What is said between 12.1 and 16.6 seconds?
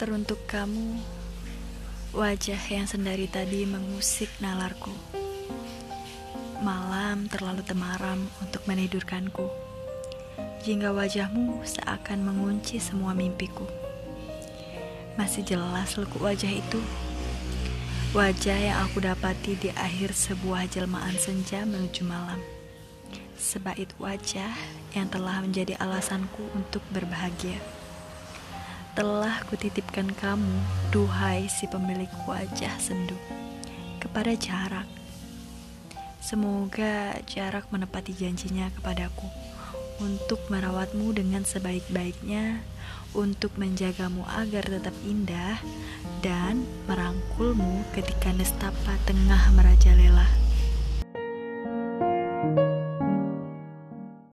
mengunci semua mimpiku. Masih jelas lekuk wajah